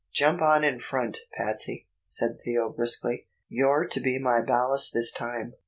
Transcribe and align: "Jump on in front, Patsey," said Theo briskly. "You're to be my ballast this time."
"Jump 0.11 0.41
on 0.41 0.63
in 0.63 0.79
front, 0.79 1.19
Patsey," 1.37 1.87
said 2.07 2.39
Theo 2.43 2.69
briskly. 2.71 3.27
"You're 3.49 3.85
to 3.85 3.99
be 3.99 4.17
my 4.17 4.41
ballast 4.41 4.95
this 4.95 5.11
time." 5.11 5.53